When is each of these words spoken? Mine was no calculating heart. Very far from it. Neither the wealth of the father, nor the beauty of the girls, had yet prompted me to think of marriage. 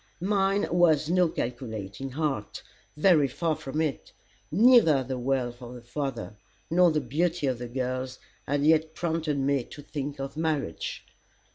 Mine 0.19 0.65
was 0.71 1.11
no 1.11 1.29
calculating 1.29 2.09
heart. 2.09 2.63
Very 2.97 3.27
far 3.27 3.55
from 3.55 3.79
it. 3.79 4.13
Neither 4.51 5.03
the 5.03 5.19
wealth 5.19 5.61
of 5.61 5.75
the 5.75 5.83
father, 5.83 6.37
nor 6.71 6.89
the 6.89 6.99
beauty 6.99 7.45
of 7.45 7.59
the 7.59 7.67
girls, 7.67 8.17
had 8.47 8.63
yet 8.65 8.95
prompted 8.95 9.37
me 9.37 9.63
to 9.65 9.83
think 9.83 10.19
of 10.19 10.35
marriage. 10.35 11.05